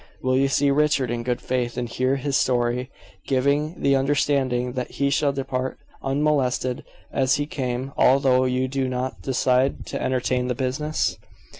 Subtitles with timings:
[0.23, 2.89] Will you see Richard in good faith, and hear his story,
[3.27, 9.21] giving the understanding that he shall depart unmolested, as he came, although you do not
[9.21, 11.17] decide to entertain the business?"